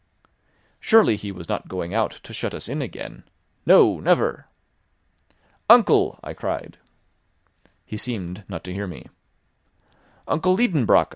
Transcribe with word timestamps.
Surely 0.79 1.15
he 1.15 1.31
was 1.31 1.47
not 1.47 1.67
going 1.67 1.93
out, 1.93 2.09
to 2.09 2.33
shut 2.33 2.55
us 2.55 2.67
in 2.67 2.81
again! 2.81 3.23
no, 3.67 3.99
never! 3.99 4.47
"Uncle!" 5.69 6.19
I 6.23 6.33
cried. 6.33 6.79
He 7.85 7.97
seemed 7.97 8.43
not 8.49 8.63
to 8.63 8.73
hear 8.73 8.87
me. 8.87 9.05
"Uncle 10.27 10.57
Liedenbrock!" 10.57 11.09